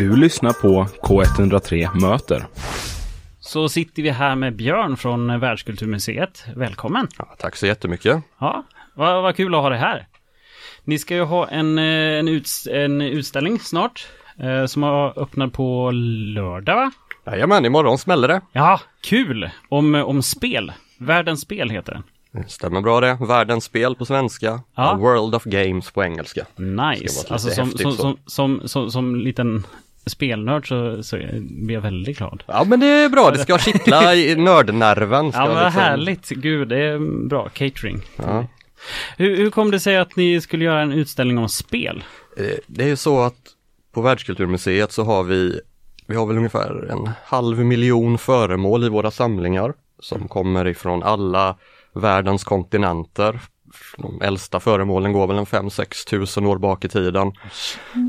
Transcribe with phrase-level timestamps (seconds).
[0.00, 2.46] Du lyssnar på K103 Möter.
[3.40, 6.44] Så sitter vi här med Björn från Världskulturmuseet.
[6.56, 7.08] Välkommen!
[7.18, 8.22] Ja, tack så jättemycket.
[8.38, 10.06] Ja, vad, vad kul att ha dig här.
[10.84, 11.84] Ni ska ju ha en, eh,
[12.18, 14.06] en, uts en utställning snart.
[14.38, 15.90] Eh, som har öppnat på
[16.34, 16.92] lördag va?
[17.26, 18.40] Jajamän, imorgon smäller det.
[18.52, 19.50] Ja, kul!
[19.68, 20.72] Om, om spel.
[20.98, 22.02] Världens spel heter den.
[22.32, 23.18] Det stämmer bra det.
[23.20, 24.60] Världens spel på svenska.
[24.74, 24.94] Ja.
[24.94, 26.46] World of Games på engelska.
[26.56, 27.26] Nice!
[27.28, 29.64] Alltså som, som, som, som, som, som liten
[30.10, 32.42] spelnörd så, så blir jag väldigt glad.
[32.46, 35.30] Ja men det är bra, det ska kittla i nördnerven.
[35.34, 38.00] Ja men liksom- härligt, gud det är bra, catering.
[38.16, 38.46] Ja.
[39.16, 42.04] Hur, hur kom det sig att ni skulle göra en utställning om spel?
[42.36, 43.36] Eh, Det är ju så att
[43.94, 45.60] på Världskulturmuseet så har vi,
[46.06, 51.56] vi har väl ungefär en halv miljon föremål i våra samlingar som kommer ifrån alla
[51.94, 53.40] världens kontinenter.
[53.98, 57.32] De äldsta föremålen går väl en 5-6 tusen år bak i tiden.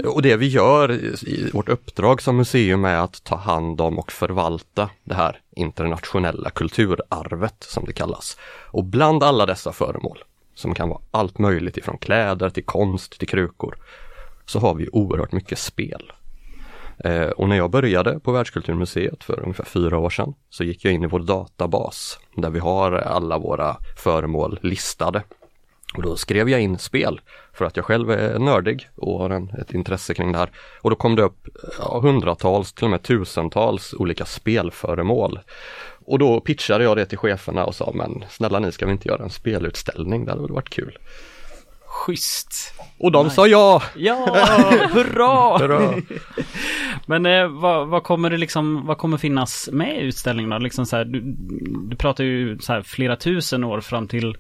[0.06, 4.12] Och det vi gör i- vårt uppdrag som museum är att ta hand om och
[4.12, 8.38] förvalta det här internationella kulturarvet som det kallas.
[8.72, 10.18] Och bland alla dessa föremål,
[10.56, 13.76] som kan vara allt möjligt ifrån kläder till konst till krukor,
[14.46, 16.12] så har vi oerhört mycket spel.
[17.04, 20.94] Eh, och när jag började på Världskulturmuseet för ungefär fyra år sedan så gick jag
[20.94, 25.24] in i vår databas där vi har alla våra föremål listade.
[25.94, 27.22] Och då skrev jag in spel
[27.54, 30.50] för att jag själv är nördig och har en, ett intresse kring det här.
[30.82, 31.48] Och då kom det upp
[31.80, 35.40] ja, hundratals, till och med tusentals olika spelföremål.
[36.06, 39.08] Och då pitchade jag det till cheferna och sa men snälla ni ska vi inte
[39.08, 40.98] göra en spelutställning, det hade väl varit kul.
[41.86, 42.74] Schysst!
[42.98, 43.84] Och de sa ja!
[43.96, 44.26] Ja,
[44.94, 45.58] hurra!
[45.58, 46.02] Hurra.
[47.06, 50.58] Men eh, vad, vad kommer det liksom, vad kommer finnas med i utställningen då?
[50.58, 51.22] Liksom så här, du,
[51.90, 54.38] du pratar ju så här flera tusen år fram till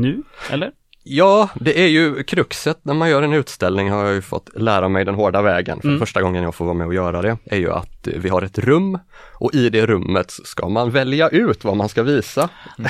[0.00, 0.70] nu, eller?
[1.10, 4.88] Ja, det är ju kruxet när man gör en utställning har jag ju fått lära
[4.88, 5.80] mig den hårda vägen.
[5.80, 6.00] För Mm.
[6.00, 8.42] första gången jag får vara med och göra det är ju att eh, vi har
[8.42, 8.98] ett rum
[9.34, 12.48] och i det rummet ska man välja ut vad man ska visa.
[12.76, 12.88] Ja,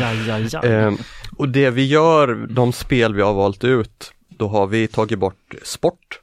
[0.00, 0.62] ja, ja, ja.
[0.68, 0.96] Ehm,
[1.36, 5.54] och det vi gör, de spel vi har valt ut, då har vi tagit bort
[5.62, 6.20] sport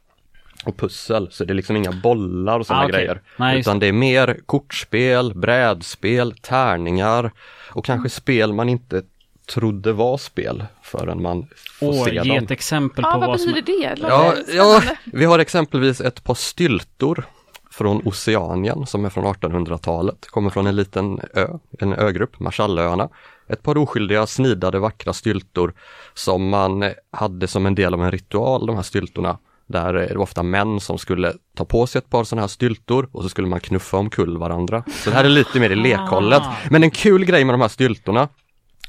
[0.66, 2.98] och pussel, så det är liksom inga bollar och sådana Ah, okej.
[3.00, 3.22] grejer.
[3.38, 7.32] Nej, utan det är mer kortspel, brädspel, tärningar
[7.72, 9.02] och kanske spel man inte
[9.46, 11.48] trodde var spel förrän man
[11.80, 12.44] får Åh, se ge dem.
[12.44, 13.52] ett exempel Ja, på vad vad som...
[13.54, 14.02] betyder det?
[14.02, 17.24] Låter Ja, ja, vi har exempelvis ett par styltor
[17.72, 21.48] från Oceanien som är från 1800-talet, kommer från en liten ö,
[21.80, 23.10] en ögrupp, Marshallöarna.
[23.50, 25.74] Ett par oskyldiga snidade vackra styltor
[26.14, 29.38] som man hade som en del av en ritual, de här styltorna.
[29.68, 33.10] Där det var ofta män som skulle ta på sig ett par sådana här styltor
[33.12, 34.84] och så skulle man knuffa omkull varandra.
[35.04, 36.42] Så det här är lite mer i lekhållet.
[36.42, 36.54] Ah.
[36.70, 38.28] Men en kul grej med de här styltorna,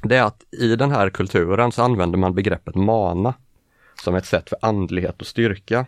[0.03, 3.35] det är att i den här kulturen så använder man begreppet mana
[4.03, 5.87] som ett sätt för andlighet och styrka.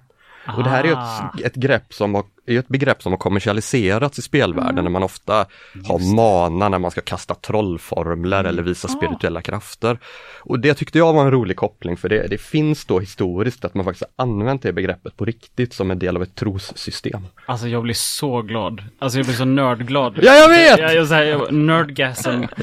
[0.56, 1.32] Och det här är ju Ah.
[1.38, 4.90] ett, ett, grepp som har, är ju ett begrepp som har kommersialiserats i spelvärlden när
[4.90, 5.46] man ofta
[5.86, 9.98] har mana när man ska kasta trollformler eller visa spirituella krafter.
[10.40, 13.74] Och det tyckte jag var en rolig koppling för det, det finns då historiskt att
[13.74, 17.26] man faktiskt har använt det begreppet på riktigt som en del av ett trossystem.
[17.46, 18.82] Alltså jag blir så glad.
[18.98, 20.18] Alltså jag blir så nördglad.
[20.22, 20.78] Ja, jag vet!
[20.78, 21.52] Jag, jag, jag, jag.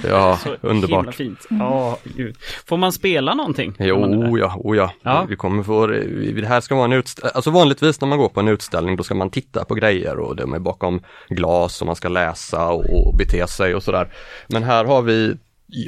[0.09, 1.15] Ja, Så underbart.
[1.15, 1.47] fint.
[1.49, 2.35] Ja, gud.
[2.65, 3.75] Får man spela någonting?
[3.77, 3.85] där?
[3.85, 4.93] Jo, ja, oh ja.
[5.01, 5.25] Ja.
[5.29, 8.39] Vi kommer få, det här ska vara en utställning, alltså vanligtvis när man går på
[8.39, 11.95] en utställning då ska man titta på grejer och de är bakom glas och man
[11.95, 14.13] ska läsa och, och bete sig och sådär.
[14.47, 15.37] Men här har vi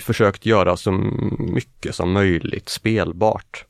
[0.02, 0.92] försökt göra så
[1.40, 3.66] mycket som möjligt spelbart.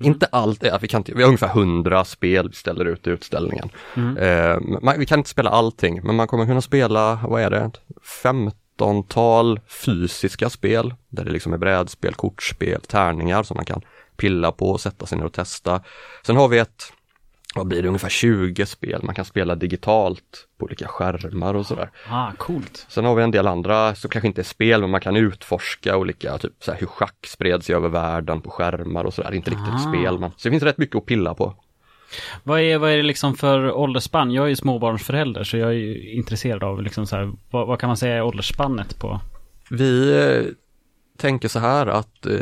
[0.00, 3.10] Inte allt, ja, vi, kan inte, vi har ungefär 100 spel vi ställer ut i
[3.10, 3.70] utställningen.
[4.18, 7.70] Eh, man, vi kan inte spela allting, men man kommer kunna spela, vad är det,
[8.22, 13.82] 15-tal fysiska spel, där det liksom är brädspel, kortspel, tärningar som man kan
[14.16, 15.82] pilla på och sätta sig ner och testa.
[16.26, 16.92] Sen har vi ett,
[17.54, 21.90] vad blir det, ungefär 20 spel man kan spela digitalt på olika skärmar och sådär.
[22.10, 22.86] Ah, coolt.
[22.88, 25.96] Sen har vi en del andra som kanske inte är spel men man kan utforska
[25.96, 29.34] olika, typ så här, hur schack spreds över världen på skärmar och sådär.
[29.34, 29.78] Inte riktigt Ah.
[29.78, 31.54] spel men så det finns rätt mycket att pilla på.
[32.42, 34.30] Vad är, vad är det liksom för åldersspann?
[34.30, 37.80] Jag är ju småbarnsförälder så jag är ju intresserad av liksom så här, vad, vad
[37.80, 39.20] kan man säga är åldersspannet på?
[39.70, 40.42] Vi eh,
[41.18, 42.32] tänker så här att eh,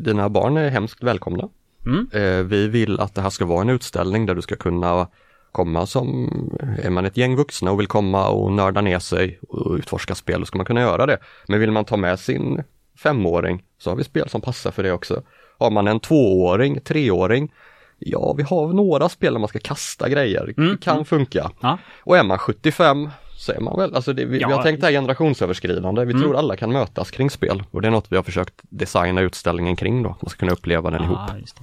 [0.00, 1.48] dina barn är hemskt välkomna.
[1.86, 2.08] Mm.
[2.12, 5.08] Eh, vi vill att det här ska vara en utställning där du ska kunna
[5.52, 6.28] komma som,
[6.82, 10.40] är man ett gäng vuxna och vill komma och nörda ner sig och utforska spel,
[10.40, 11.18] då ska man kunna göra det.
[11.48, 12.62] Men vill man ta med sin
[12.96, 15.22] femåring så har vi spel som passar för det också.
[15.58, 17.52] Har man en tvååring, treåring,
[17.98, 21.50] ja vi har några spel där man ska kasta grejer, Mm, det kan funka.
[21.60, 21.78] Ja.
[22.00, 23.08] Och är man 75
[23.48, 24.48] är man väl, alltså det, vi, Ja.
[24.48, 26.22] vi har tänkt det här generationsöverskridande, vi Mm.
[26.22, 29.76] tror alla kan mötas kring spel och det är något vi har försökt designa utställningen
[29.76, 31.18] kring då, man ska kunna uppleva den ihop.
[31.18, 31.62] Ah, just det.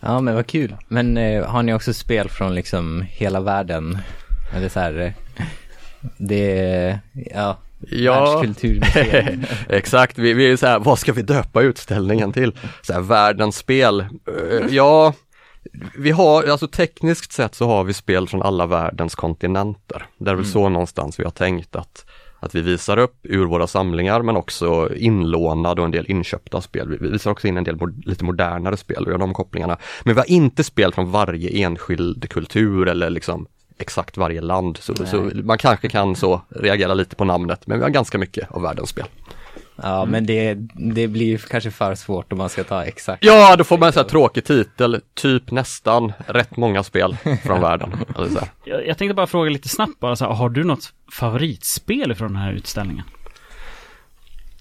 [0.00, 0.76] Ja men vad kul.
[0.88, 3.98] Men eh, har ni också spel från liksom hela världen?
[4.54, 5.44] Är så här, eh,
[6.16, 6.98] det
[7.34, 7.58] ja,
[7.90, 8.44] Ja,
[9.68, 10.18] exakt.
[10.18, 12.52] Vi, vi är så här, vad ska vi döpa utställningen till?
[12.82, 14.00] Så här, världens spel.
[14.00, 14.06] Eh,
[14.70, 15.12] Ja,
[15.98, 20.06] vi har, alltså tekniskt sett så har vi spel från alla världens kontinenter.
[20.18, 22.06] Det är väl så någonstans vi har tänkt att,
[22.40, 26.98] att vi visar upp ur våra samlingar men också inlånade och en del inköpta spel.
[27.00, 29.78] Vi visar också in en del lite modernare spel och gör de kopplingarna.
[30.04, 33.46] Men vi har inte spel från varje enskild kultur eller liksom
[33.78, 34.78] exakt varje land.
[34.80, 38.50] Så, så man kanske kan så reagera lite på namnet men vi har ganska mycket
[38.50, 39.06] av världens spel.
[39.82, 43.24] Ja, men det, det blir ju kanske för svårt om man ska ta exakt.
[43.24, 47.60] Ja, då får man en sån här tråkig titel, typ nästan rätt många spel från
[47.60, 47.92] världen.
[48.16, 48.48] Eller så här.
[48.64, 52.32] Jag, jag tänkte bara fråga lite snabbt bara så här, har du något favoritspel från
[52.32, 53.04] den här utställningen?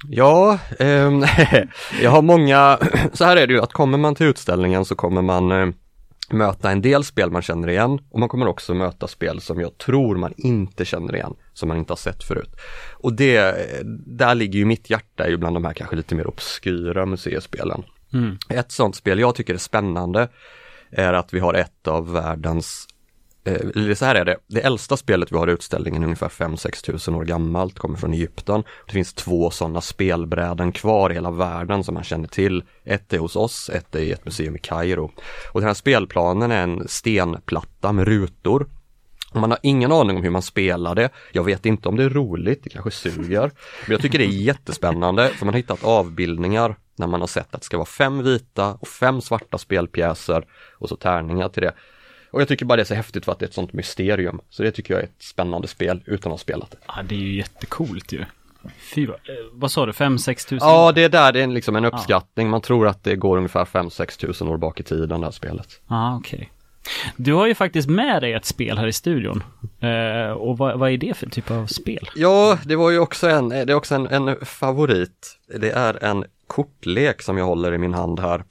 [0.10, 1.26] Ja, ehm,
[2.02, 2.80] jag har många,
[3.14, 5.68] så här är det ju att kommer man till utställningen så kommer man eh,
[6.30, 9.78] möta en del spel man känner igen och man kommer också möta spel som jag
[9.78, 12.56] tror man inte känner igen, som man inte har sett förut.
[12.94, 13.56] Och det,
[14.06, 17.84] där ligger ju mitt hjärta är ju bland de här kanske lite mer obskyra museispelen.
[18.14, 18.38] Mm.
[18.50, 20.28] Ett sånt spel jag tycker är spännande
[20.92, 22.88] är att vi har ett av världens
[23.46, 26.30] Eh, eller så här är det, det äldsta spelet vi har i utställningen är ungefär
[26.30, 28.64] 5-6 tusen år gammalt, kommer från Egypten.
[28.86, 32.64] Det finns två sådana spelbräden kvar i hela världen som man känner till.
[32.84, 35.12] Ett är hos oss, ett är i ett museum i Kairo.
[35.52, 38.68] Och den här spelplanen är en stenplatta med rutor.
[39.34, 41.10] Man har ingen aning om hur man spelar det.
[41.32, 43.52] Jag vet inte om det är roligt, det kanske suger.
[43.86, 47.56] Men jag tycker det är jättespännande för man har hittat avbildningar när man har sett
[47.56, 51.74] att det ska vara fem vita och fem svarta spelpjäser och så tärningar till det.
[52.34, 54.40] Och jag tycker bara det är så häftigt för att det är ett sånt mysterium.
[54.50, 56.78] Så det tycker jag är ett spännande spel utan att ha spelat det.
[56.88, 58.26] Ja, det är ju jättecoolt ju.
[58.94, 59.16] Fy, vad-
[59.64, 60.68] eh, sa du, 5-6 tusen?
[60.68, 62.50] Ja, det är där det är liksom en uppskattning.
[62.50, 65.82] Man tror att det går ungefär 5-6 tusen år bak i tiden det här spelet.
[65.90, 66.52] Ja, okej.
[67.18, 69.44] Du har ju faktiskt med dig ett spel här i studion.
[69.80, 72.10] Eh, och vad, vad är det för typ av spel?
[72.16, 75.40] Ja, det var ju också en, det är också en, en favorit.
[75.60, 78.44] Det är en kortlek som jag håller i min hand här.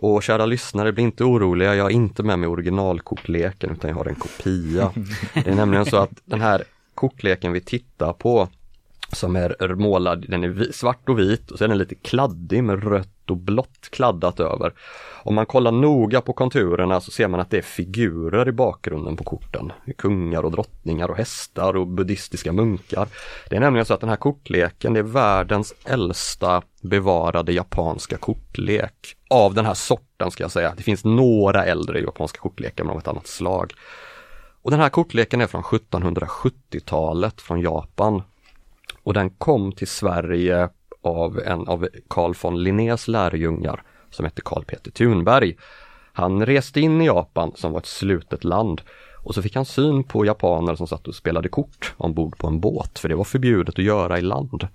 [0.00, 4.06] Och kära lyssnare, bli inte oroliga, jag har inte med mig originalkortleken utan jag har
[4.06, 4.92] en kopia.
[5.34, 6.64] Det är nämligen så att den här
[6.94, 8.48] kortleken vi tittar på
[9.12, 12.84] som är målad, den är svart och vit och så är den lite kladdig med
[12.84, 14.72] rött och blått kladdat över.
[15.22, 19.16] Om man kollar noga på konturerna så ser man att det är figurer i bakgrunden
[19.16, 19.72] på korten.
[19.98, 23.08] Kungar och drottningar och hästar och buddhistiska munkar.
[23.50, 29.16] Det är nämligen så att den här kortleken det är världens äldsta bevarade japanska kortlek.
[29.30, 30.74] Av den här sorten ska jag säga.
[30.76, 33.72] Det finns några äldre japanska kortlekar men av ett annat slag.
[34.62, 38.22] Och den här kortleken är från 1770-talet från Japan.
[39.02, 40.68] Och den kom till Sverige
[41.02, 45.56] av en av Carl von Linnés lärjungar som hette Carl Peter Thunberg.
[46.12, 48.80] Han reste in i Japan som var ett slutet land
[49.24, 52.60] och så fick han syn på japaner som satt och spelade kort ombord på en
[52.60, 54.68] båt för det var förbjudet att göra i land.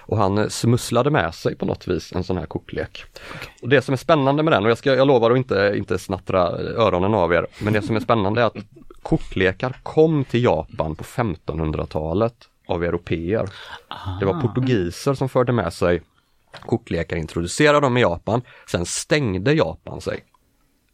[0.00, 3.04] Och han eh, smusslade med sig på något vis en sån här kortlek.
[3.62, 5.98] Och det som är spännande med den, och jag, ska, jag lovar att inte, inte
[5.98, 8.56] snattra öronen av er, men det som är spännande är att
[9.02, 12.34] kortlekar kom till Japan på 1500-talet
[12.70, 13.48] av europeer.
[14.20, 16.02] Det var portugiser som förde med sig
[16.66, 20.24] kortlekar, introducerade dem i Japan, sen stängde Japan sig.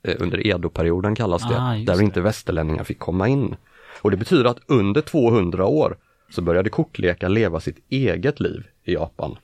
[0.02, 2.02] Eh, Under Edo-perioden kallas det, Ah, där det.
[2.05, 3.56] inte västerlänningar fick komma in.
[4.02, 5.96] Och det betyder att under 200 år
[6.31, 9.36] så började kortlekar leva sitt eget liv i Japan.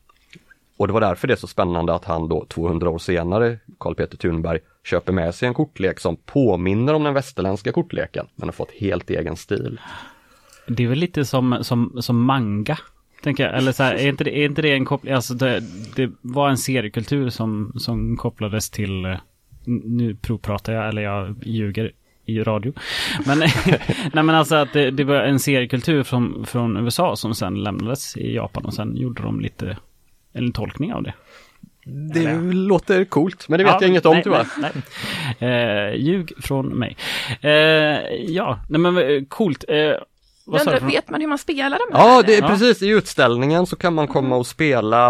[0.77, 3.95] Och det var därför det är så spännande att han då 200 år senare, Karl
[3.95, 8.53] Peter Thunberg, köper med sig en kortlek som påminner om den västerländska kortleken men har
[8.53, 9.81] fått helt egen stil.
[10.67, 12.79] Det är väl lite som, som, som manga.
[13.23, 13.59] Tänker jag.
[13.59, 15.15] Eller så här, är inte det, är inte det en koppling?
[15.15, 15.63] Alltså det,
[15.97, 19.17] det var en seriekultur som, som kopplades till, eh,
[19.65, 21.93] nu provpratar jag eller jag ljuger
[22.27, 22.73] i radio.
[23.27, 23.39] Men,
[24.13, 28.17] nej men alltså att det, det var en seriekultur från, från USA som sen lämnades
[28.17, 29.77] i Japan och sen gjorde de lite,
[30.33, 31.15] en tolkning av det.
[31.85, 34.47] Det låter coolt, men det vet Ja, jag inget om nej, tyvärr.
[34.59, 34.71] Nej,
[35.39, 35.89] nej.
[35.89, 36.97] Eh, ljug från mig.
[37.41, 37.51] Eh,
[38.29, 39.65] ja, nej men eh, coolt.
[39.69, 39.93] Eh,
[40.45, 40.83] vad för något?
[40.95, 42.23] vet man hur man spelar de Ja, här?
[42.23, 42.49] det är Ja.
[42.49, 45.09] precis i utställningen så kan man komma och spela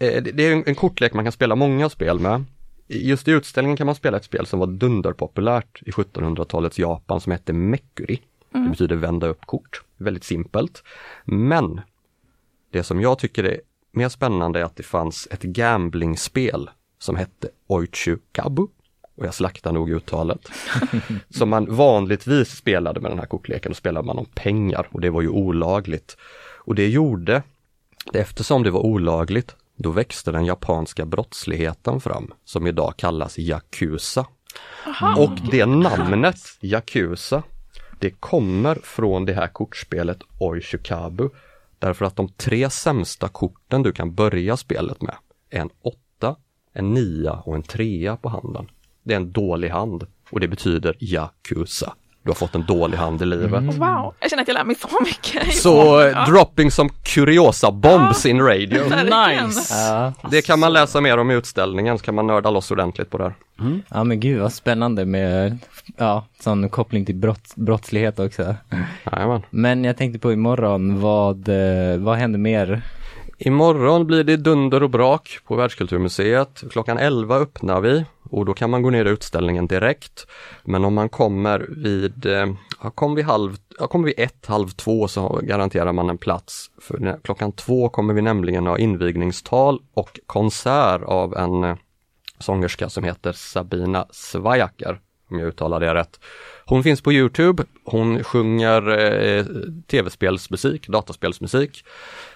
[0.00, 2.44] eh, det- är en- kortlek man kan spela många spel med.
[2.88, 7.32] Just i utställningen kan man spela ett spel som var dunderpopulärt i 1700-talets Japan som
[7.32, 8.20] hette Mekuri.
[8.52, 9.82] Det betyder vända upp kort.
[9.96, 10.82] Väldigt simpelt.
[11.24, 11.80] Men
[12.72, 13.60] det som jag tycker är
[13.92, 18.66] mer spännande är att det fanns ett gamblingspel som hette Oichu Kabu.
[19.16, 20.48] Och jag slaktar nog uttalet.
[21.30, 23.70] som man vanligtvis spelade med den här kortleken.
[23.70, 26.16] Då spelade man om pengar och det var ju olagligt.
[26.58, 27.42] Och det gjorde,
[28.12, 34.26] eftersom det var olagligt, då växte den japanska brottsligheten fram som idag kallas Yakuza.
[35.16, 37.42] Och det namnet, Yakuza,
[37.98, 41.28] det kommer från det här kortspelet Oishukabu.
[41.78, 45.16] Därför att de tre sämsta korten du kan börja spelet med
[45.50, 46.36] är en åtta,
[46.72, 48.68] en nia och en trea på handen.
[49.06, 51.92] Det är en dålig hand och det betyder Yakuza.
[52.22, 53.62] Du har fått en dålig hand i livet.
[53.62, 55.54] Wow, jag känner att jag lär mig så mycket.
[55.54, 58.82] Så Ja, dropping som kuriosa bombs in radio.
[58.88, 59.74] Nice!
[59.74, 60.12] Ja.
[60.30, 63.18] Det kan man läsa mer om i utställningen så kan man nörda loss ordentligt på
[63.18, 63.34] det här.
[63.88, 65.58] ja, men gud vad spännande med,
[65.96, 68.54] ja, sån koppling till brott, brottslighet också.
[69.12, 69.42] Jajamän.
[69.50, 72.82] Men jag tänkte på imorgon, vad, eh, vad händer mer?
[73.38, 76.64] Imorgon blir det dunder och brak på Världskulturmuseet.
[76.70, 80.26] Klockan 11 öppnar vi och då kan man gå ner i utställningen direkt.
[80.64, 82.46] Men om man kommer vid, eh,
[82.82, 86.70] ja, kommer vi halv, ja, kommer vi ett, halv två så garanterar man en plats.
[86.80, 91.76] För klockan två kommer vi nämligen ha invigningstal och konsert av en eh,
[92.38, 96.20] sångerska som heter Sabina Svajaker om jag uttalar det rätt.
[96.64, 99.44] Hon finns på Youtube, hon sjunger eh,
[99.86, 101.84] tv-spelsmusik, dataspelsmusik.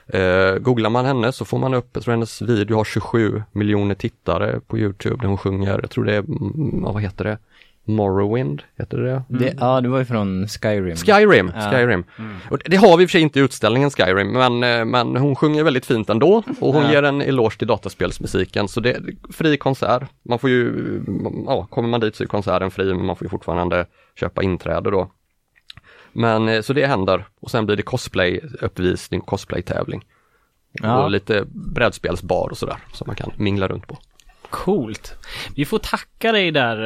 [0.06, 3.94] Eh, googlar man henne så får man upp, jag tror hennes video har 27 miljoner
[3.94, 7.38] tittare på Youtube där hon sjunger, jag tror det är, mm, vad heter det,
[7.94, 10.96] Morrowind, heter det Det, ja, det var ju från Skyrim.
[10.96, 11.70] Skyrim, Ja.
[11.70, 12.04] Skyrim.
[12.50, 15.16] Och det har vi i och för sig inte i utställningen Skyrim, men, eh, men
[15.16, 16.92] hon sjunger väldigt fint ändå och hon Ja.
[16.92, 18.68] ger en eloge till dataspelsmusiken.
[18.68, 20.02] Så det är fri konsert.
[20.22, 20.72] Man får ju,
[21.46, 23.86] ja, kommer man dit så är konserten fri, men man får ju fortfarande
[24.20, 25.10] köpa inträde då.
[26.12, 30.04] Men eh, så det händer och sen blir det cosplay-uppvisning, cosplay-tävling.
[30.72, 31.04] Ja.
[31.04, 33.98] Och lite brädspelsbar och sådär som man kan mingla runt på.
[34.50, 35.14] Coolt.
[35.56, 36.76] Vi får tacka dig där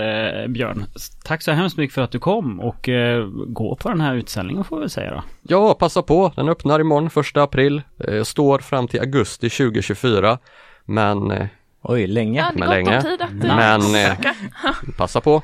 [0.42, 0.84] eh, Björn.
[1.24, 4.64] Tack så hemskt mycket för att du kom och eh, gå på den här utställningen
[4.64, 5.22] får vi säga då.
[5.42, 6.32] Ja, passa på.
[6.36, 10.38] Den öppnar imorgon 1 april, eh, står fram till augusti 2024.
[10.84, 11.46] Men eh,
[11.82, 12.38] Oj, länge.
[12.40, 13.02] Ja, det Men länge.
[13.02, 14.12] tid att eh, Men, eh,
[14.96, 15.42] passa på.